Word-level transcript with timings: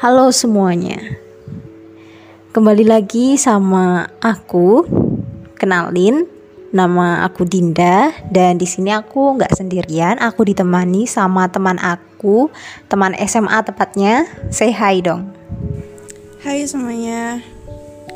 Halo 0.00 0.32
semuanya. 0.32 0.96
Kembali 2.56 2.88
lagi 2.88 3.36
sama 3.36 4.08
aku. 4.24 4.88
Kenalin, 5.60 6.24
nama 6.72 7.20
aku 7.28 7.44
Dinda 7.44 8.08
dan 8.32 8.56
di 8.56 8.64
sini 8.64 8.96
aku 8.96 9.36
nggak 9.36 9.52
sendirian. 9.52 10.16
Aku 10.24 10.48
ditemani 10.48 11.04
sama 11.04 11.52
teman 11.52 11.76
aku, 11.76 12.48
teman 12.88 13.12
SMA 13.28 13.60
tepatnya. 13.60 14.24
Say 14.48 14.72
hi 14.72 15.04
dong. 15.04 15.36
Hai 16.40 16.64
semuanya. 16.64 17.44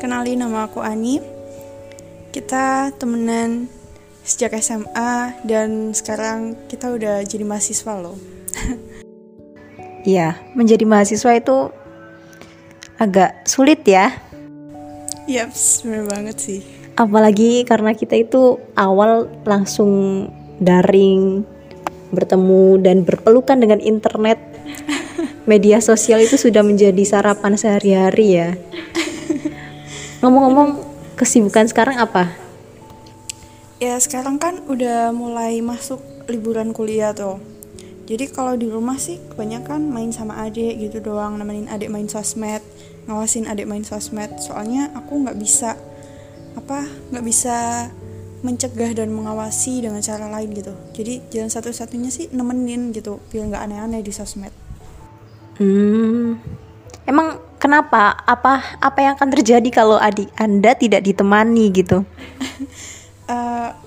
Kenalin 0.01 0.41
nama 0.41 0.65
aku 0.65 0.81
Ani. 0.81 1.21
Kita 2.33 2.97
temenan 2.97 3.69
sejak 4.25 4.57
SMA 4.57 5.37
dan 5.45 5.93
sekarang 5.93 6.57
kita 6.65 6.89
udah 6.89 7.21
jadi 7.21 7.45
mahasiswa 7.45 7.93
loh. 7.93 8.17
Iya, 10.05 10.37
menjadi 10.53 10.85
mahasiswa 10.85 11.33
itu 11.33 11.73
agak 13.01 13.41
sulit 13.49 13.81
ya. 13.89 14.13
Yaps, 15.25 15.81
bener 15.81 16.05
banget 16.05 16.37
sih. 16.37 16.61
Apalagi 16.93 17.65
karena 17.65 17.97
kita 17.97 18.13
itu 18.13 18.61
awal 18.77 19.25
langsung 19.49 20.25
daring, 20.61 21.41
bertemu 22.13 22.85
dan 22.85 23.01
berpelukan 23.01 23.57
dengan 23.57 23.81
internet. 23.81 24.37
Media 25.49 25.81
sosial 25.81 26.21
itu 26.21 26.37
sudah 26.37 26.61
menjadi 26.61 27.01
sarapan 27.01 27.57
sehari-hari 27.57 28.27
ya. 28.37 28.49
Ngomong-ngomong, 30.21 30.85
kesibukan 31.17 31.65
sekarang 31.65 31.97
apa? 31.97 32.29
Ya 33.81 33.97
sekarang 33.97 34.37
kan 34.37 34.61
udah 34.69 35.09
mulai 35.11 35.59
masuk 35.65 35.99
liburan 36.29 36.71
kuliah 36.77 37.11
tuh. 37.11 37.54
Jadi 38.05 38.29
kalau 38.29 38.53
di 38.53 38.69
rumah 38.69 39.01
sih 39.01 39.17
kebanyakan 39.33 39.89
main 39.89 40.13
sama 40.13 40.37
adik 40.45 40.77
gitu 40.77 41.01
doang, 41.01 41.41
nemenin 41.41 41.65
adik 41.65 41.89
main 41.89 42.05
sosmed, 42.05 42.61
ngawasin 43.09 43.49
adik 43.49 43.65
main 43.65 43.81
sosmed. 43.81 44.29
Soalnya 44.37 44.93
aku 44.93 45.25
nggak 45.25 45.37
bisa 45.41 45.73
apa 46.53 46.85
nggak 47.11 47.25
bisa 47.25 47.89
mencegah 48.45 48.93
dan 48.93 49.09
mengawasi 49.09 49.81
dengan 49.81 50.05
cara 50.05 50.29
lain 50.29 50.53
gitu. 50.53 50.73
Jadi 50.93 51.33
jalan 51.33 51.49
satu-satunya 51.49 52.13
sih 52.13 52.29
nemenin 52.29 52.93
gitu, 52.93 53.17
biar 53.33 53.49
nggak 53.49 53.63
aneh-aneh 53.65 54.05
di 54.05 54.13
sosmed. 54.13 54.53
Hmm, 55.57 56.37
emang 57.09 57.41
kenapa? 57.57 58.21
Apa 58.21 58.77
apa 58.77 58.99
yang 59.01 59.17
akan 59.17 59.29
terjadi 59.33 59.69
kalau 59.73 59.97
adik 59.97 60.29
anda 60.37 60.77
tidak 60.77 61.01
ditemani 61.01 61.73
gitu? 61.73 62.05
uh, 63.33 63.73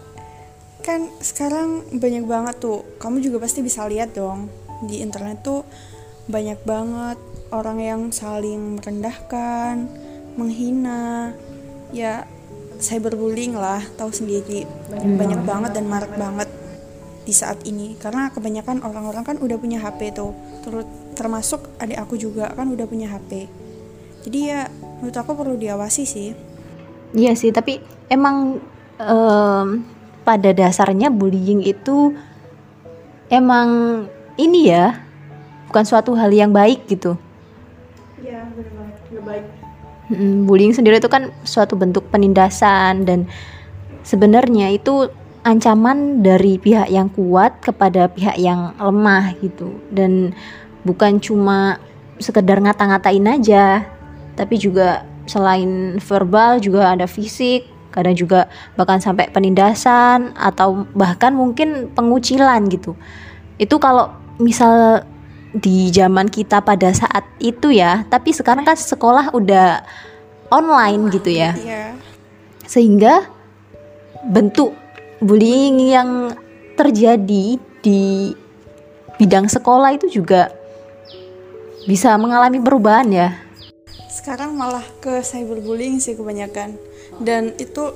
kan 0.88 1.00
sekarang 1.20 1.84
banyak 1.92 2.24
banget 2.24 2.56
tuh. 2.56 2.80
Kamu 2.96 3.20
juga 3.20 3.44
pasti 3.44 3.60
bisa 3.60 3.84
lihat 3.84 4.16
dong 4.16 4.48
di 4.88 5.04
internet 5.04 5.44
tuh 5.44 5.68
banyak 6.32 6.64
banget 6.64 7.18
orang 7.52 7.78
yang 7.80 8.00
saling 8.08 8.80
merendahkan 8.80 9.88
menghina 10.38 11.34
ya 11.92 12.24
cyberbullying 12.80 13.52
lah 13.52 13.84
tahu 14.00 14.08
sendiri. 14.08 14.64
Banyak, 14.88 15.12
banyak 15.20 15.40
banget. 15.44 15.70
dan 15.76 15.84
marak 15.84 16.12
banget 16.16 16.48
di 17.28 17.36
saat 17.36 17.60
ini. 17.68 18.00
Karena 18.00 18.32
kebanyakan 18.32 18.80
orang-orang 18.80 19.24
kan 19.28 19.36
udah 19.36 19.60
punya 19.60 19.84
HP 19.84 20.16
tuh. 20.16 20.32
Terus 20.64 20.88
termasuk 21.12 21.68
adik 21.76 22.00
aku 22.00 22.16
juga 22.16 22.48
kan 22.56 22.72
udah 22.72 22.88
punya 22.88 23.12
HP 23.12 23.50
jadi 24.28 24.38
ya 24.44 24.60
menurut 24.98 25.16
aku 25.16 25.32
perlu 25.32 25.56
diawasi 25.56 26.02
sih. 26.04 26.36
Iya 27.14 27.32
sih 27.38 27.48
tapi 27.48 27.80
emang 28.10 28.60
um, 29.00 29.68
pada 30.28 30.52
dasarnya 30.52 31.08
bullying 31.08 31.64
itu 31.64 32.12
emang 33.32 34.04
ini 34.36 34.68
ya 34.68 35.00
bukan 35.72 35.84
suatu 35.88 36.12
hal 36.12 36.28
yang 36.28 36.52
baik 36.52 36.84
gitu. 36.84 37.16
Iya 38.20 38.44
benar 38.52 38.92
nggak 39.08 39.24
baik. 39.24 39.44
Hmm, 40.12 40.44
bullying 40.44 40.76
sendiri 40.76 41.00
itu 41.00 41.08
kan 41.08 41.32
suatu 41.48 41.80
bentuk 41.80 42.12
penindasan 42.12 43.08
dan 43.08 43.24
sebenarnya 44.04 44.76
itu 44.76 45.08
ancaman 45.48 46.20
dari 46.20 46.60
pihak 46.60 46.92
yang 46.92 47.08
kuat 47.08 47.64
kepada 47.64 48.12
pihak 48.12 48.36
yang 48.36 48.76
lemah 48.76 49.32
gitu 49.40 49.80
dan 49.88 50.36
bukan 50.84 51.16
cuma 51.24 51.80
sekedar 52.20 52.60
ngata-ngatain 52.60 53.24
aja 53.24 53.84
tapi 54.36 54.60
juga 54.60 55.08
selain 55.24 55.96
verbal 56.00 56.60
juga 56.60 56.92
ada 56.92 57.04
fisik 57.08 57.77
kadang 57.90 58.14
juga 58.14 58.48
bahkan 58.76 59.00
sampai 59.00 59.28
penindasan 59.32 60.36
atau 60.36 60.86
bahkan 60.92 61.32
mungkin 61.32 61.92
pengucilan 61.92 62.68
gitu. 62.68 62.94
Itu 63.56 63.80
kalau 63.82 64.14
misal 64.38 65.04
di 65.56 65.88
zaman 65.88 66.28
kita 66.28 66.60
pada 66.60 66.92
saat 66.92 67.24
itu 67.40 67.72
ya 67.72 68.04
tapi 68.12 68.36
sekarang 68.36 68.68
kan 68.68 68.76
sekolah 68.76 69.32
udah 69.32 69.80
online 70.52 71.08
gitu 71.08 71.32
ya. 71.32 71.56
iya. 71.56 71.96
sehingga 72.68 73.24
bentuk 74.28 74.76
bullying 75.24 75.80
yang 75.88 76.36
terjadi 76.76 77.56
di 77.80 78.36
bidang 79.16 79.48
sekolah 79.48 79.96
itu 79.96 80.20
juga 80.20 80.52
bisa 81.88 82.12
mengalami 82.20 82.60
perubahan 82.60 83.08
ya. 83.08 83.28
Sekarang 84.12 84.52
malah 84.52 84.84
ke 85.00 85.24
cyberbullying 85.24 85.96
sih 85.96 86.12
kebanyakan 86.12 86.76
dan 87.18 87.54
itu 87.58 87.90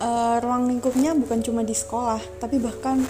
uh, 0.00 0.36
ruang 0.40 0.68
lingkupnya 0.68 1.12
bukan 1.16 1.44
cuma 1.44 1.60
di 1.60 1.76
sekolah 1.76 2.20
tapi 2.40 2.56
bahkan 2.56 3.04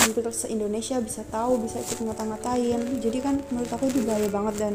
hampir 0.00 0.24
se 0.32 0.48
Indonesia 0.48 0.96
bisa 0.98 1.20
tahu 1.28 1.60
bisa 1.60 1.76
ikut 1.76 2.00
ngata-ngatain. 2.00 2.80
Jadi 3.04 3.18
kan 3.20 3.36
menurut 3.52 3.68
aku 3.68 3.92
itu 3.92 4.00
bahaya 4.08 4.28
banget 4.32 4.54
dan 4.56 4.72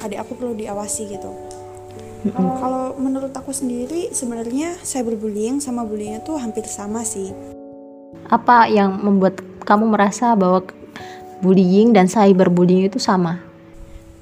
adik 0.00 0.18
aku 0.24 0.32
perlu 0.40 0.56
diawasi 0.56 1.12
gitu. 1.12 1.32
Mm-hmm. 2.22 2.38
kalau 2.38 2.94
menurut 3.02 3.34
aku 3.34 3.50
sendiri 3.50 4.14
sebenarnya 4.14 4.78
cyberbullying 4.86 5.58
sama 5.58 5.82
bullying 5.82 6.22
itu 6.22 6.30
hampir 6.38 6.62
sama 6.70 7.02
sih. 7.02 7.34
Apa 8.30 8.70
yang 8.70 9.02
membuat 9.02 9.42
kamu 9.66 9.90
merasa 9.90 10.38
bahwa 10.38 10.62
bullying 11.42 11.90
dan 11.90 12.06
cyberbullying 12.06 12.86
itu 12.86 13.02
sama? 13.02 13.42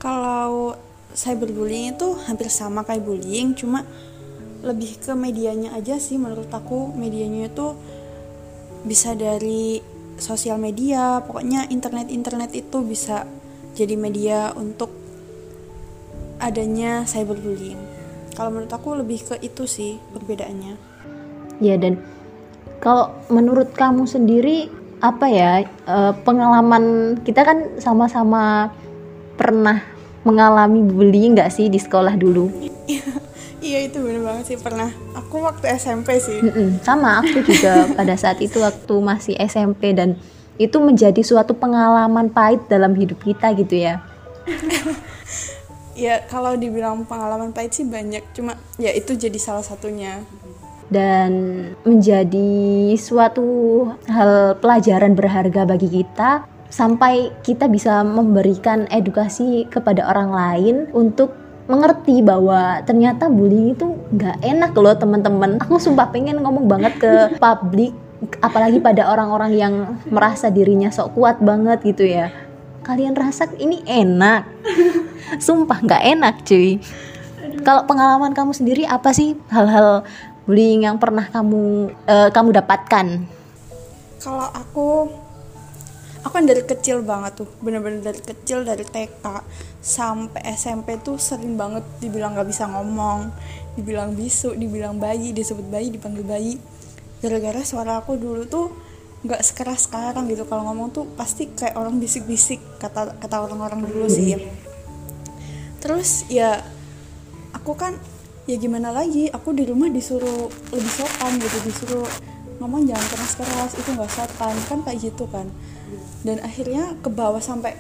Kalau 0.00 0.72
cyberbullying 1.12 2.00
itu 2.00 2.16
hampir 2.24 2.48
sama 2.48 2.88
kayak 2.88 3.04
bullying 3.04 3.52
cuma 3.52 3.84
lebih 4.60 5.00
ke 5.00 5.12
medianya 5.16 5.72
aja 5.76 5.96
sih 5.96 6.16
menurut 6.16 6.48
aku. 6.52 6.92
Medianya 6.92 7.48
itu 7.48 7.76
bisa 8.84 9.12
dari 9.12 9.80
sosial 10.20 10.60
media 10.60 11.24
pokoknya 11.24 11.72
internet 11.72 12.12
internet 12.12 12.52
itu 12.52 12.84
bisa 12.84 13.24
jadi 13.72 13.96
media 13.96 14.52
untuk 14.56 14.92
adanya 16.40 17.04
cyberbullying. 17.04 17.80
Kalau 18.36 18.52
menurut 18.52 18.72
aku 18.72 18.96
lebih 18.96 19.20
ke 19.20 19.34
itu 19.44 19.68
sih 19.68 20.00
perbedaannya. 20.12 20.74
Ya 21.60 21.76
dan 21.76 22.00
kalau 22.80 23.12
menurut 23.28 23.76
kamu 23.76 24.08
sendiri 24.08 24.72
apa 25.00 25.26
ya 25.28 25.64
eh, 25.64 26.12
pengalaman 26.24 27.16
kita 27.24 27.44
kan 27.44 27.80
sama-sama 27.80 28.72
pernah 29.36 29.80
mengalami 30.24 30.84
bullying 30.84 31.32
nggak 31.32 31.48
sih 31.48 31.72
di 31.72 31.80
sekolah 31.80 32.12
dulu 32.20 32.52
Iya 33.70 33.86
itu 33.86 34.02
bener 34.02 34.26
banget 34.26 34.44
sih 34.50 34.58
pernah. 34.58 34.90
Aku 35.14 35.46
waktu 35.46 35.70
SMP 35.78 36.18
sih. 36.18 36.42
Mm-mm, 36.42 36.82
sama 36.82 37.22
aku 37.22 37.38
juga 37.46 37.86
pada 37.98 38.18
saat 38.18 38.42
itu 38.42 38.58
waktu 38.58 38.94
masih 38.98 39.38
SMP 39.38 39.94
dan 39.94 40.18
itu 40.58 40.74
menjadi 40.82 41.22
suatu 41.22 41.54
pengalaman 41.54 42.34
pahit 42.34 42.66
dalam 42.66 42.98
hidup 42.98 43.22
kita 43.22 43.54
gitu 43.54 43.78
ya. 43.78 44.02
ya 46.04 46.26
kalau 46.26 46.58
dibilang 46.58 47.06
pengalaman 47.06 47.54
pahit 47.54 47.78
sih 47.78 47.86
banyak, 47.86 48.26
cuma 48.34 48.58
ya 48.74 48.90
itu 48.90 49.14
jadi 49.14 49.38
salah 49.38 49.62
satunya. 49.62 50.18
Dan 50.90 51.30
menjadi 51.86 52.90
suatu 52.98 53.86
hal 54.10 54.58
pelajaran 54.58 55.14
berharga 55.14 55.62
bagi 55.62 55.86
kita 56.02 56.42
sampai 56.74 57.30
kita 57.46 57.70
bisa 57.70 58.02
memberikan 58.02 58.90
edukasi 58.90 59.70
kepada 59.70 60.10
orang 60.10 60.34
lain 60.34 60.76
untuk 60.90 61.30
mengerti 61.70 62.18
bahwa 62.20 62.82
ternyata 62.82 63.30
bullying 63.30 63.78
itu 63.78 63.86
nggak 64.10 64.42
enak 64.42 64.72
loh 64.74 64.94
teman-teman. 64.98 65.62
Aku 65.62 65.78
sumpah 65.78 66.10
pengen 66.10 66.42
ngomong 66.42 66.66
banget 66.66 66.98
ke 66.98 67.12
publik 67.42 67.94
apalagi 68.42 68.82
pada 68.82 69.08
orang-orang 69.08 69.56
yang 69.56 69.74
merasa 70.10 70.52
dirinya 70.52 70.90
sok 70.90 71.16
kuat 71.16 71.38
banget 71.38 71.78
gitu 71.86 72.04
ya. 72.04 72.34
Kalian 72.82 73.14
rasa 73.14 73.46
ini 73.56 73.80
enak? 73.86 74.44
Sumpah 75.46 75.78
nggak 75.80 76.02
enak 76.18 76.34
cuy. 76.42 76.82
Kalau 77.62 77.86
pengalaman 77.86 78.34
kamu 78.34 78.52
sendiri 78.56 78.82
apa 78.88 79.12
sih 79.14 79.36
hal-hal 79.52 80.02
bullying 80.44 80.88
yang 80.88 80.98
pernah 80.98 81.28
kamu 81.28 81.92
uh, 82.08 82.28
kamu 82.34 82.56
dapatkan? 82.56 83.06
Kalau 84.20 84.48
aku 84.52 84.88
aku 86.20 86.32
kan 86.36 86.44
dari 86.44 86.62
kecil 86.64 87.00
banget 87.00 87.44
tuh 87.44 87.48
bener-bener 87.64 88.04
dari 88.04 88.20
kecil 88.20 88.64
dari 88.64 88.84
TK 88.84 89.24
sampai 89.80 90.44
SMP 90.52 91.00
tuh 91.00 91.16
sering 91.16 91.56
banget 91.56 91.84
dibilang 92.00 92.36
gak 92.36 92.48
bisa 92.48 92.68
ngomong 92.68 93.32
dibilang 93.78 94.12
bisu 94.12 94.52
dibilang 94.58 94.98
bayi 94.98 95.30
disebut 95.32 95.66
bayi 95.70 95.88
dipanggil 95.94 96.26
bayi. 96.26 96.54
Gara-gara 97.20 97.60
suara 97.62 98.00
aku 98.00 98.16
dulu 98.16 98.44
tuh 98.48 98.72
nggak 99.20 99.40
sekeras 99.44 99.86
sekarang 99.86 100.26
gitu. 100.28 100.48
Kalau 100.48 100.64
ngomong 100.68 100.88
tuh 100.90 101.04
pasti 101.14 101.52
kayak 101.52 101.76
orang 101.76 102.00
bisik-bisik 102.00 102.60
kata 102.80 103.16
kata 103.20 103.36
orang-orang 103.44 103.84
dulu 103.84 104.08
sih 104.08 104.36
ya. 104.36 104.38
Terus 105.80 106.26
ya 106.28 106.60
aku 107.56 107.76
kan 107.76 107.96
ya 108.48 108.56
gimana 108.56 108.90
lagi 108.90 109.28
aku 109.30 109.52
di 109.54 109.68
rumah 109.68 109.92
disuruh 109.92 110.48
lebih 110.72 110.92
sopan 110.92 111.38
gitu 111.38 111.58
disuruh 111.68 112.08
ngomong 112.60 112.84
jangan 112.84 113.06
keras 113.08 113.32
keras 113.40 113.72
itu 113.74 113.88
nggak 113.96 114.10
sopan. 114.12 114.54
Kan 114.68 114.78
kayak 114.84 114.98
gitu 115.00 115.24
kan. 115.26 115.48
Dan 116.22 116.38
akhirnya 116.44 116.94
ke 117.00 117.08
bawah 117.08 117.40
sampai 117.40 117.74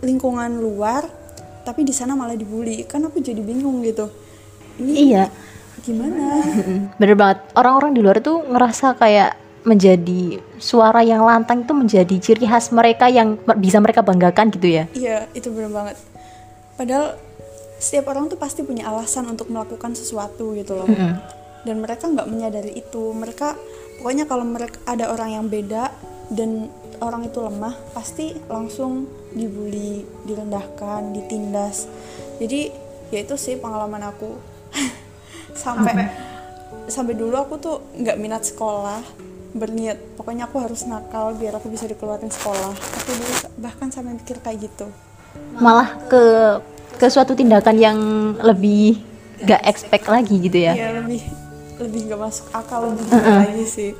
lingkungan 0.00 0.62
luar 0.62 1.04
tapi 1.66 1.84
di 1.84 1.92
sana 1.92 2.14
malah 2.14 2.38
dibully. 2.38 2.86
Kan 2.86 3.04
aku 3.04 3.18
jadi 3.18 3.42
bingung 3.42 3.82
gitu. 3.82 4.08
Ini 4.78 4.92
iya. 4.94 5.24
gimana? 5.82 6.40
Bener 7.00 7.16
banget. 7.18 7.38
Orang-orang 7.58 7.90
di 7.92 8.00
luar 8.00 8.22
tuh 8.22 8.46
ngerasa 8.46 8.94
kayak 8.96 9.36
menjadi 9.60 10.40
suara 10.56 11.04
yang 11.04 11.20
lantang 11.20 11.68
itu 11.68 11.76
menjadi 11.76 12.16
ciri 12.16 12.48
khas 12.48 12.72
mereka 12.72 13.12
yang 13.12 13.36
bisa 13.60 13.76
mereka 13.76 14.00
banggakan 14.00 14.48
gitu 14.54 14.68
ya. 14.70 14.84
Iya 14.96 15.28
itu 15.36 15.52
bener 15.52 15.68
banget. 15.68 16.00
Padahal 16.80 17.20
setiap 17.76 18.12
orang 18.12 18.28
tuh 18.28 18.40
pasti 18.40 18.64
punya 18.64 18.88
alasan 18.88 19.28
untuk 19.28 19.48
melakukan 19.48 19.96
sesuatu 19.96 20.52
gitu 20.52 20.76
loh 20.76 20.88
dan 21.64 21.80
mereka 21.80 22.08
nggak 22.08 22.28
menyadari 22.28 22.72
itu. 22.76 23.12
Mereka 23.12 23.56
pokoknya 24.00 24.24
kalau 24.24 24.44
mereka 24.46 24.80
ada 24.88 25.12
orang 25.12 25.30
yang 25.36 25.46
beda 25.46 25.92
dan 26.32 26.70
orang 27.02 27.26
itu 27.26 27.38
lemah 27.40 27.74
pasti 27.96 28.36
langsung 28.46 29.08
dibully 29.34 30.04
direndahkan 30.24 31.12
ditindas. 31.16 31.88
Jadi 32.38 32.70
ya 33.10 33.18
itu 33.20 33.34
sih 33.36 33.58
pengalaman 33.58 34.04
aku. 34.06 34.30
Sampai 35.56 36.08
sampai? 36.86 37.14
dulu 37.18 37.34
aku 37.36 37.58
tuh 37.58 37.76
nggak 37.98 38.16
minat 38.20 38.42
sekolah 38.46 39.02
berniat. 39.50 39.98
Pokoknya 40.14 40.46
aku 40.46 40.62
harus 40.62 40.86
nakal 40.86 41.34
biar 41.34 41.58
aku 41.58 41.66
bisa 41.68 41.90
dikeluarin 41.90 42.30
sekolah. 42.30 42.70
Aku 42.70 43.10
dulu 43.18 43.34
bahkan 43.58 43.90
sampai 43.90 44.14
mikir 44.14 44.38
kayak 44.38 44.70
gitu. 44.70 44.86
Malah 45.58 45.90
ke 46.06 46.22
ke 47.02 47.06
suatu 47.10 47.34
tindakan 47.34 47.76
yang 47.80 47.98
lebih 48.38 49.02
gak 49.42 49.62
expect 49.64 50.06
lagi 50.06 50.36
gitu 50.38 50.58
ya? 50.68 50.76
Ya 50.76 50.92
lebih 50.94 51.39
lebih 51.80 52.12
gak 52.12 52.20
masuk 52.20 52.46
akal 52.52 52.92
lebih 52.92 53.06
lagi 53.10 53.64
sih. 53.66 53.92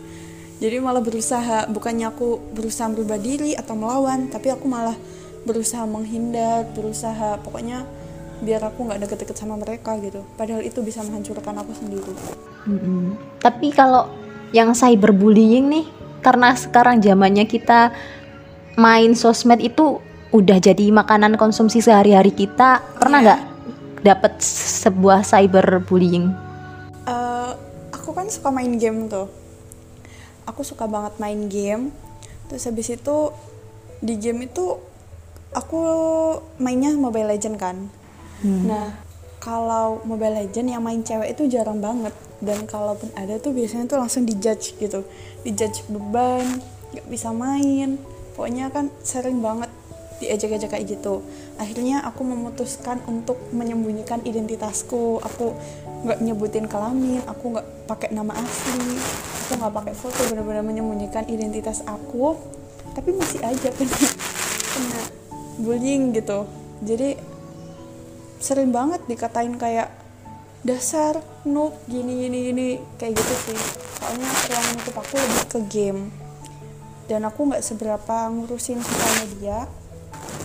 Jadi 0.60 0.76
malah 0.76 1.00
berusaha 1.00 1.64
bukannya 1.72 2.12
aku 2.12 2.52
berusaha 2.52 2.84
merubah 2.92 3.16
diri 3.16 3.56
atau 3.56 3.72
melawan 3.72 4.28
tapi 4.28 4.52
aku 4.52 4.68
malah 4.68 4.92
berusaha 5.48 5.88
menghindar 5.88 6.68
berusaha 6.76 7.40
pokoknya 7.40 7.88
biar 8.44 8.60
aku 8.68 8.84
nggak 8.88 9.00
deket-deket 9.08 9.36
sama 9.40 9.56
mereka 9.56 9.96
gitu. 10.04 10.20
Padahal 10.36 10.60
itu 10.60 10.84
bisa 10.84 11.00
menghancurkan 11.00 11.56
aku 11.64 11.72
sendiri. 11.72 12.12
Mm-mm. 12.60 13.16
tapi 13.40 13.72
kalau 13.72 14.12
yang 14.52 14.76
cyberbullying 14.76 15.72
nih 15.72 15.88
karena 16.20 16.52
sekarang 16.52 17.00
zamannya 17.00 17.48
kita 17.48 17.88
main 18.76 19.16
sosmed 19.16 19.64
itu 19.64 19.96
udah 20.28 20.60
jadi 20.60 20.92
makanan 20.92 21.40
konsumsi 21.40 21.80
sehari-hari 21.80 22.36
kita. 22.36 22.84
Pernah 23.00 23.18
Iya. 23.20 23.24
nggak 23.24 23.40
dapet 24.04 24.32
sebuah 24.84 25.24
cyberbullying 25.24 26.49
kan 28.30 28.38
suka 28.38 28.54
main 28.54 28.78
game 28.78 29.10
tuh. 29.10 29.26
Aku 30.46 30.62
suka 30.62 30.86
banget 30.86 31.18
main 31.18 31.50
game. 31.50 31.90
Terus 32.46 32.62
habis 32.70 32.86
itu 32.94 33.34
di 33.98 34.14
game 34.22 34.46
itu 34.46 34.78
aku 35.50 35.82
mainnya 36.62 36.94
Mobile 36.94 37.34
Legend 37.34 37.58
kan. 37.58 37.90
Nah 38.46 38.94
kalau 39.42 39.98
Mobile 40.06 40.46
Legend 40.46 40.78
yang 40.78 40.86
main 40.86 41.02
cewek 41.02 41.34
itu 41.34 41.50
jarang 41.50 41.82
banget. 41.82 42.14
Dan 42.38 42.70
kalaupun 42.70 43.10
ada 43.18 43.42
tuh 43.42 43.50
biasanya 43.50 43.90
tuh 43.90 43.98
langsung 43.98 44.22
dijudge 44.22 44.78
gitu. 44.78 45.02
Dijudge 45.42 45.90
beban 45.90 46.62
nggak 46.94 47.10
bisa 47.10 47.34
main. 47.34 47.98
Pokoknya 48.38 48.70
kan 48.70 48.94
sering 49.02 49.42
banget 49.42 49.74
diajak-ajak 50.20 50.76
kayak 50.76 50.86
gitu. 50.86 51.24
Akhirnya 51.56 52.04
aku 52.04 52.22
memutuskan 52.22 53.00
untuk 53.08 53.40
menyembunyikan 53.50 54.20
identitasku. 54.22 55.18
Aku 55.24 55.56
nggak 56.00 56.20
nyebutin 56.24 56.64
kelamin 56.64 57.20
aku 57.28 57.52
nggak 57.52 57.66
pakai 57.84 58.08
nama 58.16 58.32
asli 58.32 58.96
aku 59.50 59.66
nggak 59.66 59.74
pakai 59.82 59.94
foto 59.98 60.20
benar-benar 60.30 60.62
menyembunyikan 60.62 61.26
identitas 61.26 61.82
aku. 61.82 62.38
Tapi 62.94 63.10
masih 63.18 63.42
aja 63.42 63.68
kena 63.76 63.98
kena 64.70 65.02
bullying 65.58 66.14
gitu. 66.14 66.46
Jadi 66.86 67.18
sering 68.38 68.70
banget 68.70 69.02
dikatain 69.10 69.58
kayak 69.58 69.90
dasar 70.62 71.18
noob 71.42 71.74
gini 71.90 72.28
gini 72.28 72.38
gini 72.52 72.68
kayak 72.94 73.18
gitu 73.18 73.34
sih. 73.50 73.58
Soalnya 73.98 74.30
ruangan 74.30 74.74
hidup 74.78 74.96
aku 75.02 75.14
lebih 75.18 75.44
ke 75.50 75.60
game. 75.66 76.02
Dan 77.10 77.26
aku 77.26 77.50
nggak 77.50 77.66
seberapa 77.66 78.30
ngurusin 78.30 78.78
sosial 78.78 79.12
media 79.26 79.66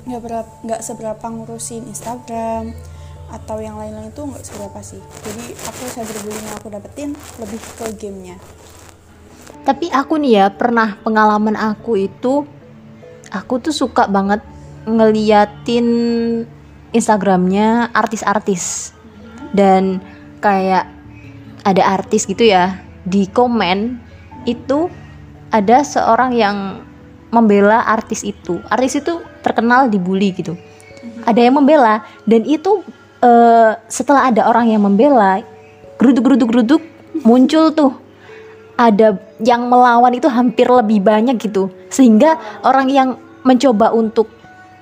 nggak 0.06 0.22
berapa 0.22 0.52
nggak 0.62 0.81
seberapa 0.86 1.25
ngurusin 1.25 1.90
Instagram 1.90 2.74
atau 3.25 3.57
yang 3.57 3.75
lain-lain 3.81 4.13
itu 4.13 4.22
nggak 4.22 4.46
seberapa 4.46 4.80
sih. 4.86 5.02
Jadi 5.25 5.46
aku 5.66 5.84
cyberbullying 5.90 6.46
yang 6.46 6.56
aku 6.62 6.68
dapetin 6.69 7.10
lebih 7.42 7.60
ke 7.78 7.86
gamenya. 7.98 8.38
Tapi 9.66 9.90
aku 9.90 10.22
nih 10.22 10.31
ya 10.38 10.46
pernah 10.54 10.94
pengalaman 11.02 11.57
aku 11.57 11.98
itu 11.98 12.46
aku 13.34 13.57
tuh 13.57 13.74
suka 13.74 14.06
banget 14.06 14.46
ngeliatin 14.86 15.88
Instagramnya 16.94 17.90
artis-artis. 17.90 18.94
Dan 19.56 20.04
kayak 20.38 20.86
ada 21.66 21.84
artis 21.98 22.30
gitu 22.30 22.46
ya 22.46 22.78
di 23.10 23.25
komen 23.25 23.98
itu 24.46 24.86
ada 25.50 25.81
seorang 25.81 26.38
yang 26.38 26.86
membela 27.34 27.81
artis 27.90 28.22
itu. 28.22 28.62
Artis 28.69 29.01
itu 29.01 29.18
terkenal 29.46 29.86
dibully 29.86 30.34
gitu. 30.34 30.58
Ada 31.22 31.46
yang 31.46 31.62
membela 31.62 32.02
dan 32.26 32.42
itu 32.50 32.82
eh, 33.22 33.78
setelah 33.86 34.34
ada 34.34 34.50
orang 34.50 34.74
yang 34.74 34.82
membela 34.82 35.46
geruduk 36.02 36.26
geruduk 36.26 36.50
geruduk 36.50 36.82
muncul 37.22 37.70
tuh. 37.70 37.94
Ada 38.76 39.16
yang 39.40 39.72
melawan 39.72 40.12
itu 40.18 40.28
hampir 40.28 40.68
lebih 40.68 41.00
banyak 41.00 41.38
gitu. 41.38 41.70
Sehingga 41.94 42.36
orang 42.66 42.90
yang 42.90 43.10
mencoba 43.46 43.94
untuk 43.94 44.28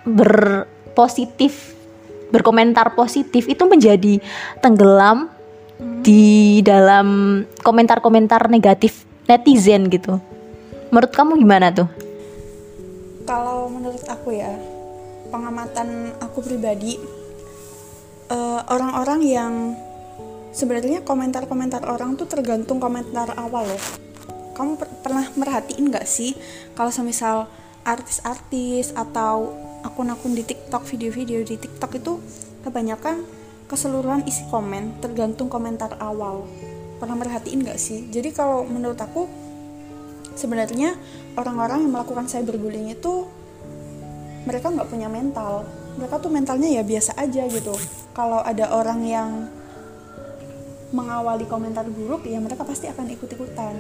berpositif 0.08 1.76
berkomentar 2.34 2.98
positif 2.98 3.46
itu 3.46 3.62
menjadi 3.70 4.18
tenggelam 4.58 5.30
di 6.02 6.66
dalam 6.66 7.44
komentar-komentar 7.62 8.50
negatif 8.50 9.06
netizen 9.30 9.86
gitu. 9.94 10.18
Menurut 10.90 11.14
kamu 11.14 11.38
gimana 11.38 11.70
tuh 11.70 11.86
kalau 13.24 13.72
menurut 13.72 14.04
aku 14.08 14.36
ya 14.36 14.52
pengamatan 15.32 16.14
aku 16.20 16.44
pribadi 16.44 17.00
eh, 18.30 18.62
orang-orang 18.70 19.22
yang 19.24 19.54
sebenarnya 20.54 21.02
komentar-komentar 21.02 21.82
orang 21.90 22.14
tuh 22.16 22.30
tergantung 22.30 22.78
komentar 22.78 23.34
awal 23.36 23.66
loh. 23.66 23.84
Kamu 24.54 24.78
per- 24.78 24.94
pernah 25.02 25.26
merhatiin 25.34 25.90
nggak 25.90 26.06
sih 26.06 26.38
kalau 26.78 26.94
semisal 26.94 27.50
artis-artis 27.84 28.94
atau 28.94 29.52
akun-akun 29.84 30.38
di 30.38 30.46
TikTok 30.46 30.88
video-video 30.88 31.44
di 31.44 31.60
TikTok 31.60 31.92
itu 32.00 32.14
kebanyakan 32.64 33.26
keseluruhan 33.68 34.24
isi 34.30 34.46
komen 34.54 35.02
tergantung 35.02 35.50
komentar 35.50 35.98
awal? 35.98 36.46
Pernah 37.02 37.18
merhatiin 37.18 37.66
nggak 37.66 37.82
sih? 37.82 38.08
Jadi 38.14 38.30
kalau 38.32 38.64
menurut 38.64 38.96
aku 39.02 39.26
sebenarnya 40.34 40.98
orang-orang 41.38 41.86
yang 41.88 41.92
melakukan 41.94 42.26
cyberbullying 42.30 42.94
itu 42.94 43.26
mereka 44.44 44.70
nggak 44.74 44.90
punya 44.90 45.08
mental. 45.08 45.64
Mereka 45.98 46.20
tuh 46.20 46.32
mentalnya 46.34 46.70
ya 46.70 46.84
biasa 46.84 47.16
aja 47.16 47.48
gitu. 47.48 47.74
Kalau 48.18 48.42
ada 48.42 48.74
orang 48.74 49.00
yang 49.06 49.30
mengawali 50.94 51.50
komentar 51.50 51.90
buruk 51.90 52.30
ya 52.30 52.38
mereka 52.38 52.62
pasti 52.66 52.86
akan 52.90 53.10
ikut-ikutan. 53.14 53.74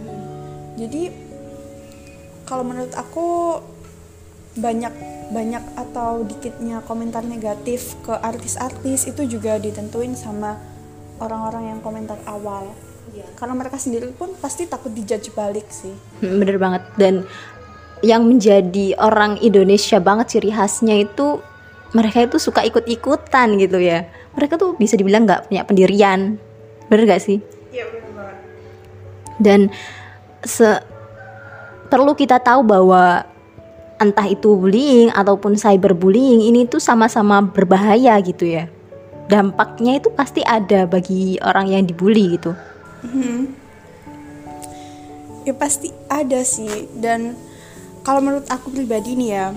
Jadi 0.77 1.13
kalau 2.49 2.65
menurut 2.65 2.93
aku 2.97 3.61
banyak 4.57 4.93
banyak 5.33 5.63
atau 5.73 6.21
dikitnya 6.25 6.85
komentar 6.85 7.25
negatif 7.25 7.97
ke 8.05 8.13
artis-artis 8.13 9.09
itu 9.09 9.25
juga 9.25 9.57
ditentuin 9.57 10.13
sama 10.13 10.61
orang-orang 11.17 11.73
yang 11.73 11.79
komentar 11.81 12.21
awal 12.29 12.69
karena 13.37 13.53
mereka 13.59 13.77
sendiri 13.77 14.09
pun 14.15 14.31
pasti 14.39 14.65
takut 14.65 14.89
dijudge 14.89 15.35
balik 15.35 15.67
sih. 15.67 15.93
Hmm, 16.23 16.41
bener 16.41 16.57
banget. 16.57 16.83
Dan 16.95 17.13
yang 17.99 18.23
menjadi 18.23 18.95
orang 18.99 19.39
Indonesia 19.43 19.99
banget 19.99 20.37
ciri 20.37 20.51
khasnya 20.51 21.03
itu 21.03 21.43
mereka 21.93 22.25
itu 22.25 22.39
suka 22.41 22.65
ikut-ikutan 22.65 23.59
gitu 23.61 23.77
ya. 23.77 24.07
Mereka 24.33 24.57
tuh 24.57 24.73
bisa 24.79 24.97
dibilang 24.97 25.27
nggak 25.27 25.51
punya 25.51 25.61
pendirian. 25.67 26.41
Bener 26.89 27.03
gak 27.03 27.21
sih? 27.21 27.37
Iya 27.69 27.85
benar 27.91 28.11
banget. 28.17 28.37
Dan 29.39 29.59
se- 30.41 30.83
perlu 31.91 32.17
kita 32.17 32.41
tahu 32.41 32.65
bahwa 32.65 33.27
entah 34.01 34.25
itu 34.25 34.57
bullying 34.57 35.13
ataupun 35.13 35.53
cyberbullying 35.53 36.49
ini 36.49 36.65
tuh 36.65 36.81
sama-sama 36.81 37.45
berbahaya 37.45 38.17
gitu 38.25 38.49
ya. 38.49 38.65
Dampaknya 39.29 40.01
itu 40.01 40.09
pasti 40.11 40.43
ada 40.43 40.83
bagi 40.89 41.39
orang 41.39 41.71
yang 41.71 41.83
dibully 41.87 42.35
gitu 42.35 42.51
ya 45.43 45.53
pasti 45.55 45.91
ada 46.07 46.39
sih 46.47 46.87
dan 46.99 47.35
kalau 48.03 48.23
menurut 48.23 48.47
aku 48.47 48.71
pribadi 48.71 49.15
nih 49.19 49.29
ya 49.31 49.47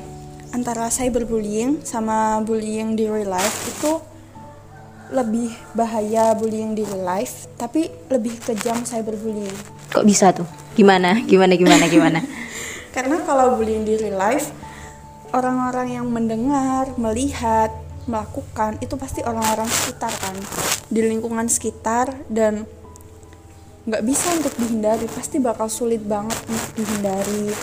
antara 0.55 0.91
cyberbullying 0.91 1.83
sama 1.87 2.43
bullying 2.43 2.95
di 2.99 3.07
real 3.07 3.31
life 3.31 3.59
itu 3.71 4.03
lebih 5.11 5.55
bahaya 5.75 6.35
bullying 6.35 6.75
di 6.75 6.83
real 6.83 7.07
life, 7.07 7.47
tapi 7.55 7.87
lebih 8.11 8.35
kejam 8.43 8.83
cyberbullying. 8.83 9.55
Kok 9.95 10.03
bisa 10.03 10.35
tuh? 10.35 10.47
Gimana? 10.75 11.23
Gimana 11.23 11.55
gimana 11.55 11.87
gimana? 11.87 12.21
Karena 12.95 13.23
kalau 13.23 13.55
bullying 13.55 13.87
di 13.87 13.95
real 13.95 14.19
life, 14.19 14.51
orang-orang 15.31 16.01
yang 16.01 16.07
mendengar, 16.11 16.91
melihat, 16.99 17.71
melakukan 18.11 18.79
itu 18.83 18.95
pasti 18.99 19.23
orang-orang 19.23 19.71
sekitar 19.71 20.11
kan, 20.11 20.35
di 20.91 21.01
lingkungan 21.07 21.47
sekitar 21.47 22.11
dan 22.27 22.67
nggak 23.87 24.03
bisa 24.03 24.35
untuk 24.35 24.55
dihindari, 24.59 25.07
pasti 25.07 25.39
bakal 25.39 25.71
sulit 25.71 26.03
banget 26.03 26.35
untuk 26.51 26.71
dihindari. 26.75 27.55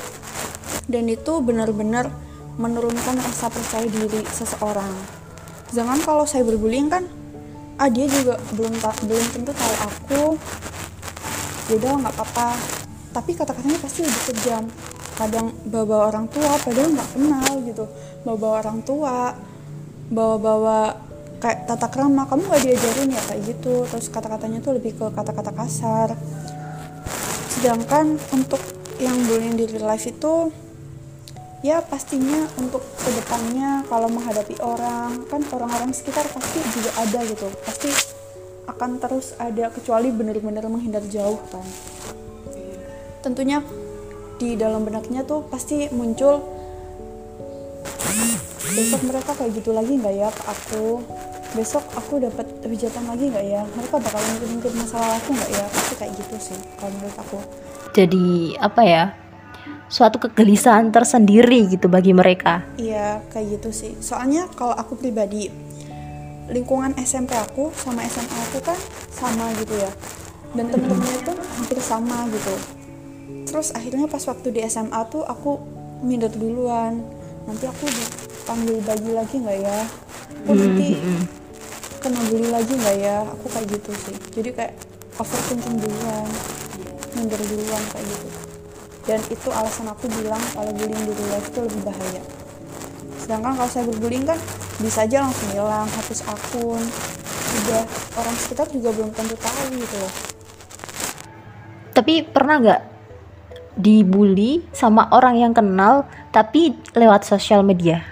Dan 0.87 1.11
itu 1.11 1.43
benar-benar 1.43 2.07
menurunkan 2.55 3.19
rasa 3.19 3.51
percaya 3.51 3.87
diri 3.87 4.23
seseorang. 4.31 4.91
Jangan 5.75 5.99
kalau 6.05 6.23
cyberbullying 6.23 6.87
kan 6.87 7.03
ah 7.81 7.89
dia 7.89 8.05
juga 8.05 8.37
belum 8.55 8.77
belum 8.79 9.27
tentu 9.35 9.51
tahu 9.51 9.75
aku. 9.83 10.23
Ya 11.67 11.73
udah 11.79 11.91
nggak 12.07 12.15
apa-apa. 12.15 12.49
Tapi 13.13 13.31
kata-katanya 13.35 13.79
pasti 13.83 14.07
lebih 14.07 14.23
kejam. 14.31 14.63
Kadang 15.19 15.51
bawa 15.67 16.07
orang 16.07 16.31
tua 16.31 16.55
padahal 16.61 16.89
nggak 16.93 17.09
kenal 17.19 17.51
gitu. 17.67 17.85
Bawa 18.23 18.63
orang 18.63 18.79
tua 18.85 19.35
bawa-bawa 20.13 20.93
kayak 21.43 21.67
tata 21.67 21.91
krama 21.91 22.23
kamu 22.23 22.47
gak 22.47 22.63
diajarin 22.63 23.11
ya? 23.11 23.21
Kayak 23.27 23.41
gitu. 23.51 23.83
Terus 23.91 24.07
kata-katanya 24.07 24.63
tuh 24.63 24.79
lebih 24.79 24.95
ke 24.95 25.11
kata-kata 25.11 25.51
kasar. 25.51 26.15
Sedangkan 27.51 28.15
untuk 28.31 28.63
yang 29.03 29.19
bullying 29.27 29.59
di 29.59 29.67
real 29.67 29.91
life 29.91 30.07
itu 30.07 30.55
ya 31.63 31.83
pastinya 31.83 32.47
untuk 32.59 32.83
ke 32.95 33.09
depannya 33.11 33.83
kalau 33.87 34.07
menghadapi 34.11 34.59
orang 34.63 35.27
kan 35.27 35.43
orang-orang 35.51 35.91
sekitar 35.91 36.23
pasti 36.31 36.63
juga 36.71 36.91
ada 37.03 37.19
gitu. 37.27 37.51
Pasti 37.67 37.91
akan 38.63 39.03
terus 39.03 39.35
ada 39.35 39.67
kecuali 39.67 40.07
benar-benar 40.15 40.63
menghindar 40.71 41.03
jauh 41.11 41.43
kan. 41.51 41.67
Tentunya 43.19 43.59
di 44.39 44.55
dalam 44.55 44.87
benaknya 44.87 45.27
tuh 45.27 45.43
pasti 45.47 45.91
muncul 45.91 46.39
besok 48.73 49.01
mereka 49.05 49.31
kayak 49.37 49.53
gitu 49.61 49.69
lagi 49.75 49.93
nggak 50.01 50.15
ya 50.17 50.29
aku 50.49 51.03
besok 51.53 51.85
aku 51.93 52.17
dapat 52.17 52.45
hujatan 52.65 53.03
lagi 53.05 53.29
nggak 53.29 53.45
ya 53.45 53.61
mereka 53.77 53.95
bakal 54.01 54.21
ngikut-ngikut 54.21 54.73
masalah 54.73 55.17
aku 55.21 55.29
nggak 55.37 55.49
ya 55.53 55.65
pasti 55.69 55.93
kayak 56.01 56.13
gitu 56.17 56.35
sih 56.41 56.57
kalau 56.81 56.91
menurut 56.97 57.17
aku 57.21 57.37
jadi 57.93 58.25
apa 58.57 58.81
ya 58.81 59.03
suatu 59.93 60.17
kegelisahan 60.17 60.89
tersendiri 60.89 61.69
gitu 61.69 61.85
bagi 61.85 62.17
mereka. 62.17 62.65
Iya, 62.81 63.21
kayak 63.29 63.61
gitu 63.61 63.69
sih. 63.69 63.93
Soalnya 64.01 64.49
kalau 64.57 64.73
aku 64.73 64.97
pribadi, 64.97 65.53
lingkungan 66.49 66.97
SMP 66.97 67.37
aku 67.37 67.69
sama 67.77 68.01
SMA 68.09 68.37
aku 68.49 68.59
kan 68.65 68.79
sama 69.13 69.53
gitu 69.61 69.77
ya. 69.77 69.91
Dan 70.57 70.73
temen-temennya 70.73 71.17
itu 71.21 71.33
hampir 71.37 71.77
sama 71.77 72.25
gitu. 72.33 72.55
Terus 73.53 73.69
akhirnya 73.77 74.09
pas 74.09 74.25
waktu 74.25 74.49
di 74.49 74.65
SMA 74.65 74.97
tuh 75.13 75.21
aku 75.29 75.61
minder 76.01 76.33
duluan. 76.33 77.05
Nanti 77.45 77.69
aku 77.69 77.85
dipanggil 77.85 78.81
bagi 78.81 79.11
lagi 79.13 79.35
nggak 79.45 79.57
ya? 79.61 79.79
Oh 80.49 80.57
nanti 80.57 80.97
kena 82.03 82.19
bully 82.27 82.51
lagi 82.51 82.75
nggak 82.75 82.97
ya? 82.99 83.23
Aku 83.23 83.47
kayak 83.47 83.67
gitu 83.71 83.91
sih. 83.95 84.15
Jadi 84.35 84.49
kayak 84.51 84.73
overthinking 85.15 85.79
duluan, 85.79 86.27
minder 87.15 87.39
duluan 87.39 87.83
kayak 87.95 88.05
gitu. 88.11 88.27
Dan 89.07 89.19
itu 89.31 89.47
alasan 89.51 89.87
aku 89.87 90.11
bilang 90.19 90.39
kalau 90.51 90.71
bullying 90.75 90.99
di 91.07 91.11
real 91.15 91.29
life 91.31 91.47
itu 91.47 91.59
lebih 91.63 91.81
bahaya. 91.87 92.21
Sedangkan 93.23 93.55
kalau 93.55 93.69
saya 93.71 93.87
berbullying 93.87 94.27
kan 94.27 94.35
bisa 94.83 95.07
aja 95.07 95.23
langsung 95.23 95.47
hilang 95.55 95.87
hapus 95.87 96.19
akun. 96.27 96.83
Udah 97.63 97.83
orang 98.19 98.35
sekitar 98.35 98.67
juga 98.67 98.91
belum 98.91 99.15
tentu 99.15 99.39
tahu 99.39 99.63
gitu 99.79 99.95
loh. 99.95 100.13
Tapi 101.95 102.13
pernah 102.27 102.55
nggak 102.59 102.81
dibully 103.79 104.67
sama 104.75 105.07
orang 105.15 105.39
yang 105.39 105.53
kenal 105.55 106.03
tapi 106.35 106.75
lewat 106.91 107.23
sosial 107.23 107.63
media? 107.63 108.03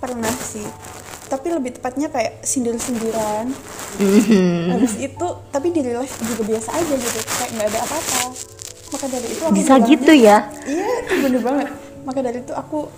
Pernah 0.00 0.32
sih 0.40 0.89
tapi 1.30 1.54
lebih 1.54 1.78
tepatnya 1.78 2.10
kayak 2.10 2.42
sindir-sindiran. 2.42 3.54
Mm-hmm. 4.00 4.70
habis 4.74 4.94
itu 4.98 5.26
tapi 5.54 5.70
di 5.70 5.80
real 5.86 6.02
life 6.02 6.18
juga 6.26 6.42
biasa 6.42 6.68
aja 6.74 6.94
gitu. 6.98 7.18
Kayak 7.38 7.50
nggak 7.54 7.68
ada 7.70 7.78
apa-apa. 7.86 8.22
Maka 8.90 9.06
dari 9.06 9.26
itu 9.30 9.42
aku 9.46 9.54
bisa 9.54 9.74
gitu 9.86 10.12
ya? 10.12 10.38
Iya 10.66 10.90
itu 11.06 11.14
bener 11.22 11.40
banget. 11.46 11.68
Maka 12.02 12.18
dari 12.26 12.38
itu 12.42 12.52
aku 12.52 12.90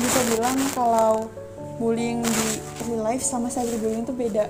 bisa 0.00 0.18
bilang 0.32 0.56
kalau 0.72 1.28
bullying 1.76 2.24
di 2.24 2.48
real 2.88 3.04
life 3.04 3.20
sama 3.20 3.52
cyberbullying 3.52 4.08
itu 4.08 4.14
beda. 4.16 4.48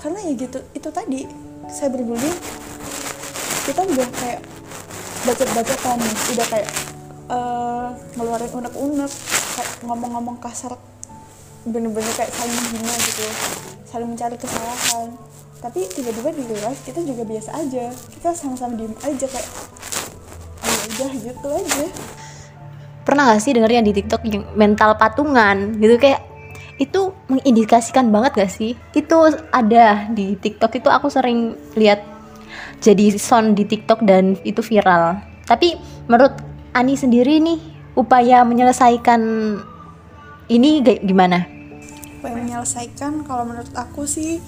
Karena 0.00 0.18
ya 0.24 0.32
gitu 0.32 0.58
itu 0.72 0.88
tadi 0.88 1.28
cyberbullying 1.68 2.38
kita 3.68 3.80
udah 3.84 4.08
kayak 4.16 4.40
bacot-bacotan. 5.28 5.98
Udah 6.32 6.46
kayak 6.48 6.68
uh, 7.28 7.88
ngeluarin 8.16 8.52
unek-unek 8.56 9.12
kayak 9.52 9.70
ngomong-ngomong 9.84 10.40
kasar 10.40 10.72
bener-bener 11.66 12.12
kayak 12.14 12.30
saling 12.30 12.54
menghina 12.54 12.94
gitu 13.02 13.26
saling 13.86 14.08
mencari 14.12 14.36
kesalahan. 14.36 15.08
Tapi 15.56 15.88
tiba-tiba 15.88 16.30
di 16.36 16.44
life 16.62 16.84
kita 16.84 17.00
juga 17.00 17.24
biasa 17.24 17.50
aja 17.56 17.90
kita 17.90 18.28
sama-sama 18.36 18.76
diem 18.76 18.92
aja 19.02 19.26
kayak 19.26 19.48
udah 20.66 21.10
gitu 21.16 21.48
aja. 21.48 21.84
Pernah 23.06 23.22
gak 23.32 23.40
sih 23.42 23.54
denger 23.54 23.70
yang 23.70 23.86
di 23.86 23.94
TikTok 23.94 24.22
yang 24.26 24.44
mental 24.58 24.98
patungan? 24.98 25.78
Gitu 25.78 25.96
kayak 25.96 26.22
itu 26.76 27.14
mengindikasikan 27.30 28.12
banget 28.12 28.32
gak 28.36 28.52
sih? 28.52 28.76
Itu 28.92 29.32
ada 29.54 30.10
di 30.12 30.36
TikTok 30.36 30.76
itu 30.76 30.88
aku 30.90 31.08
sering 31.08 31.56
lihat 31.78 32.04
jadi 32.84 33.16
sound 33.16 33.56
di 33.56 33.64
TikTok 33.64 34.04
dan 34.04 34.36
itu 34.44 34.60
viral. 34.60 35.22
Tapi 35.46 35.78
menurut 36.10 36.36
Ani 36.76 36.92
sendiri 36.92 37.40
nih 37.40 37.56
upaya 37.96 38.44
menyelesaikan 38.44 39.20
ini 40.52 40.84
gimana? 41.00 41.55
Upaya 42.18 42.34
menyelesaikan? 42.36 43.24
Kalau 43.24 43.44
menurut 43.44 43.72
aku 43.76 44.08
sih 44.08 44.40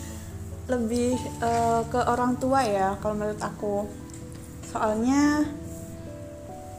lebih 0.68 1.16
uh, 1.40 1.84
ke 1.88 2.00
orang 2.04 2.37
tua 2.37 2.64
ya 2.64 2.96
kalau 3.00 3.14
menurut 3.16 3.40
aku. 3.40 3.88
Soalnya 4.68 5.48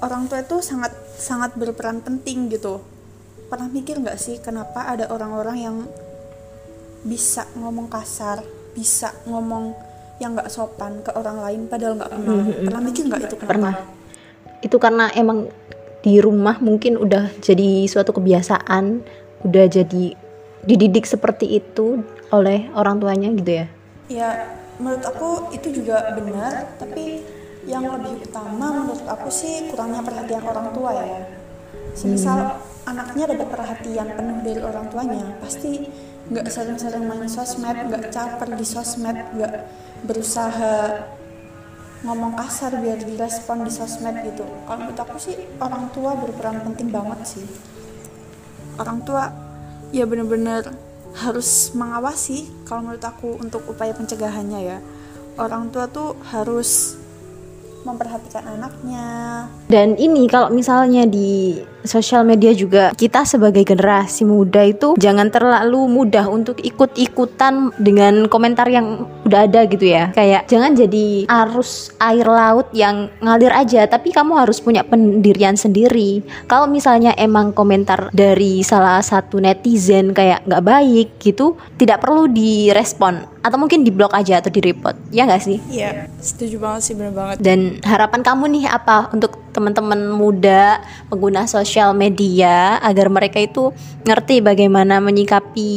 orang 0.06 0.30
tua 0.30 0.46
itu 0.46 0.62
sangat 0.62 0.94
sangat 1.18 1.58
berperan 1.58 2.02
penting 2.02 2.50
gitu. 2.54 2.82
Pernah 3.50 3.70
mikir 3.70 3.98
nggak 3.98 4.18
sih 4.22 4.38
kenapa 4.42 4.86
ada 4.86 5.10
orang-orang 5.10 5.58
yang 5.58 5.78
bisa 7.00 7.48
ngomong 7.56 7.88
kasar 7.88 8.44
bisa 8.76 9.16
ngomong 9.26 9.72
yang 10.20 10.36
nggak 10.36 10.52
sopan 10.52 11.00
ke 11.00 11.16
orang 11.16 11.40
lain 11.40 11.62
padahal 11.72 11.96
nggak 11.96 12.12
kenal 12.12 12.36
mm 12.36 12.44
-hmm. 12.44 12.66
pernah 12.68 12.82
mikir 12.84 13.04
nggak 13.08 13.22
itu 13.24 13.36
kenapa? 13.40 13.52
Pernah. 13.56 13.74
Itu 14.60 14.78
karena 14.78 15.06
emang 15.16 15.48
di 16.00 16.20
rumah 16.20 16.60
mungkin 16.60 17.00
udah 17.00 17.40
jadi 17.40 17.88
suatu 17.88 18.16
kebiasaan 18.16 19.04
udah 19.48 19.66
jadi 19.72 20.16
dididik 20.64 21.08
seperti 21.08 21.60
itu 21.60 22.04
oleh 22.30 22.68
orang 22.76 23.00
tuanya 23.00 23.30
gitu 23.36 23.52
ya? 23.64 23.66
Ya 24.10 24.30
menurut 24.80 25.04
aku 25.04 25.30
itu 25.56 25.84
juga 25.84 26.16
benar 26.16 26.80
tapi 26.80 27.24
yang 27.68 27.86
lebih 27.86 28.24
utama 28.26 28.72
menurut 28.72 29.04
aku 29.06 29.30
sih 29.30 29.68
kurangnya 29.70 30.02
perhatian 30.02 30.44
orang 30.44 30.68
tua 30.72 30.92
ya. 30.96 31.22
Semisal 31.94 32.40
hmm. 32.56 32.90
anaknya 32.90 33.24
dapat 33.36 33.48
perhatian 33.52 34.08
penuh 34.16 34.38
dari 34.42 34.62
orang 34.64 34.86
tuanya 34.90 35.26
pasti 35.44 35.86
nggak 36.30 36.46
sering-sering 36.46 37.10
main 37.10 37.26
sosmed 37.26 37.90
nggak 37.90 38.14
caper 38.14 38.54
di 38.54 38.66
sosmed 38.66 39.18
nggak 39.34 39.54
berusaha 40.06 41.04
ngomong 42.00 42.38
kasar 42.40 42.80
biar 42.80 42.96
direspon 43.04 43.68
di 43.68 43.72
sosmed 43.74 44.16
gitu. 44.24 44.48
Kalau 44.64 44.78
menurut 44.80 45.00
aku 45.04 45.18
sih 45.20 45.36
orang 45.60 45.92
tua 45.92 46.16
berperan 46.16 46.64
penting 46.64 46.88
banget 46.88 47.20
sih. 47.28 47.46
Orang 48.80 49.04
tua 49.04 49.49
ya 49.90 50.06
bener-bener 50.06 50.70
harus 51.18 51.74
mengawasi 51.74 52.46
kalau 52.70 52.86
menurut 52.86 53.02
aku 53.02 53.42
untuk 53.42 53.66
upaya 53.66 53.92
pencegahannya 53.98 54.62
ya 54.62 54.78
orang 55.40 55.72
tua 55.72 55.88
tuh 55.90 56.20
harus 56.30 57.00
memperhatikan 57.88 58.44
anaknya. 58.44 59.08
Dan 59.72 59.96
ini 59.96 60.28
kalau 60.28 60.52
misalnya 60.52 61.08
di 61.08 61.64
sosial 61.84 62.28
media 62.28 62.52
juga 62.56 62.92
kita 62.96 63.24
sebagai 63.24 63.64
generasi 63.64 64.28
muda 64.28 64.64
itu 64.66 64.96
jangan 65.00 65.32
terlalu 65.32 65.86
mudah 65.88 66.28
untuk 66.28 66.60
ikut-ikutan 66.60 67.72
dengan 67.80 68.28
komentar 68.28 68.68
yang 68.68 69.08
udah 69.30 69.46
ada 69.46 69.66
gitu 69.70 69.86
ya. 69.86 70.10
Kayak 70.14 70.50
jangan 70.50 70.74
jadi 70.74 71.30
arus 71.30 71.94
air 72.02 72.26
laut 72.26 72.68
yang 72.74 73.14
ngalir 73.22 73.54
aja, 73.54 73.86
tapi 73.86 74.10
kamu 74.10 74.42
harus 74.42 74.58
punya 74.58 74.82
pendirian 74.82 75.54
sendiri. 75.54 76.26
Kalau 76.50 76.66
misalnya 76.66 77.14
emang 77.16 77.54
komentar 77.54 78.10
dari 78.10 78.66
salah 78.66 79.02
satu 79.06 79.38
netizen 79.38 80.12
kayak 80.18 80.50
nggak 80.50 80.66
baik 80.66 81.08
gitu, 81.22 81.56
tidak 81.78 82.02
perlu 82.02 82.26
direspon 82.30 83.40
atau 83.40 83.56
mungkin 83.56 83.88
diblok 83.88 84.12
aja 84.12 84.44
atau 84.44 84.52
di 84.52 84.60
report 84.60 85.00
ya 85.16 85.24
nggak 85.24 85.44
sih? 85.44 85.58
Iya, 85.72 86.12
setuju 86.20 86.60
banget 86.60 86.82
sih 86.92 86.94
bener 86.98 87.14
banget. 87.16 87.36
Dan 87.40 87.80
harapan 87.88 88.22
kamu 88.26 88.44
nih 88.60 88.66
apa 88.68 89.10
untuk 89.16 89.40
teman-teman 89.50 90.10
muda 90.14 90.82
pengguna 91.10 91.46
sosial 91.50 91.94
media 91.98 92.78
agar 92.82 93.10
mereka 93.10 93.42
itu 93.42 93.74
ngerti 94.06 94.42
bagaimana 94.42 95.02
menyikapi 95.02 95.72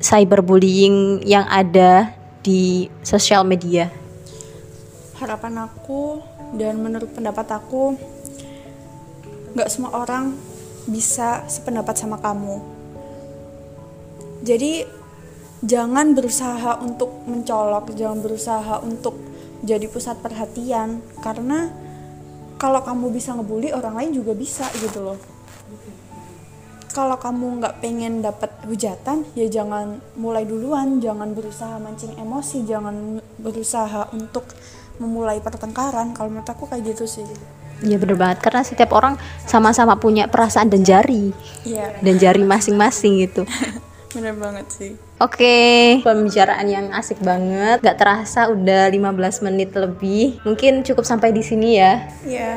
cyberbullying 0.00 1.24
yang 1.24 1.44
ada 1.48 2.12
di 2.44 2.92
sosial 3.00 3.44
media. 3.44 3.88
Harapan 5.16 5.64
aku 5.64 6.20
dan 6.56 6.80
menurut 6.80 7.08
pendapat 7.12 7.48
aku 7.56 7.96
nggak 9.54 9.70
semua 9.70 9.94
orang 9.94 10.34
bisa 10.84 11.46
sependapat 11.48 11.96
sama 11.96 12.20
kamu. 12.20 12.60
Jadi 14.44 14.84
jangan 15.64 16.12
berusaha 16.12 16.76
untuk 16.84 17.24
mencolok, 17.24 17.96
jangan 17.96 18.20
berusaha 18.20 18.84
untuk 18.84 19.16
jadi 19.64 19.88
pusat 19.88 20.20
perhatian 20.20 21.00
karena 21.24 21.72
kalau 22.56 22.80
kamu 22.82 23.10
bisa 23.10 23.34
ngebully 23.34 23.74
orang 23.74 23.94
lain 23.98 24.10
juga 24.14 24.32
bisa 24.32 24.66
gitu 24.78 25.02
loh. 25.02 25.18
Kalau 26.94 27.18
kamu 27.18 27.58
nggak 27.58 27.82
pengen 27.82 28.22
dapat 28.22 28.54
hujatan, 28.70 29.26
ya 29.34 29.50
jangan 29.50 29.98
mulai 30.14 30.46
duluan, 30.46 31.02
jangan 31.02 31.34
berusaha 31.34 31.82
mancing 31.82 32.14
emosi, 32.14 32.62
jangan 32.62 33.18
berusaha 33.42 34.14
untuk 34.14 34.46
memulai 35.02 35.42
pertengkaran. 35.42 36.14
Kalau 36.14 36.30
menurut 36.30 36.46
aku 36.46 36.70
kayak 36.70 36.94
gitu 36.94 37.10
sih. 37.10 37.26
Iya 37.82 37.98
bener 37.98 38.14
banget 38.14 38.38
karena 38.38 38.62
setiap 38.62 38.94
orang 38.94 39.18
sama-sama 39.44 39.98
punya 39.98 40.30
perasaan 40.30 40.70
dan 40.70 40.86
jari 40.86 41.34
Iya, 41.66 41.98
dan 42.00 42.14
jari 42.22 42.46
masing-masing 42.46 43.26
gitu. 43.26 43.42
bener 44.14 44.34
banget 44.38 44.66
sih. 44.70 44.92
Oke, 45.18 46.00
pembicaraan 46.02 46.66
yang 46.70 46.86
asik 46.94 47.18
banget. 47.20 47.82
Gak 47.82 47.98
terasa 47.98 48.48
udah 48.50 48.90
15 48.90 49.46
menit 49.46 49.74
lebih. 49.74 50.38
Mungkin 50.46 50.86
cukup 50.86 51.02
sampai 51.02 51.34
di 51.34 51.42
sini 51.42 51.78
ya. 51.78 52.06
Iya. 52.24 52.52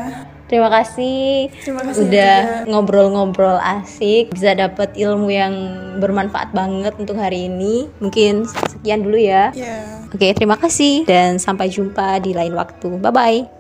Terima 0.47 0.71
kasih. 0.71 1.51
Terima 1.59 1.83
kasih 1.83 2.07
udah 2.07 2.35
ngobrol-ngobrol 2.71 3.59
asik, 3.59 4.31
bisa 4.31 4.55
dapat 4.55 4.95
ilmu 4.95 5.27
yang 5.27 5.53
bermanfaat 5.99 6.55
banget 6.55 6.95
untuk 6.95 7.19
hari 7.19 7.51
ini. 7.51 7.91
Mungkin 7.99 8.47
sekian 8.47 9.03
dulu 9.03 9.19
ya. 9.19 9.51
Iya. 9.51 10.07
Oke, 10.07 10.31
terima 10.31 10.55
kasih 10.55 11.03
dan 11.03 11.35
sampai 11.35 11.67
jumpa 11.67 12.23
di 12.23 12.31
lain 12.31 12.55
waktu. 12.55 12.95
Bye 13.03 13.11
bye. 13.11 13.56